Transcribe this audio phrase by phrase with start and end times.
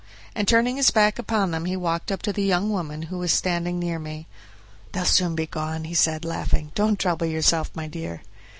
[0.35, 3.31] And turning his back upon them he walked up to the young woman, who was
[3.31, 4.25] standing near me.
[4.93, 8.23] "They'll soon be gone," he said, laughing; "don't trouble yourself, my dear."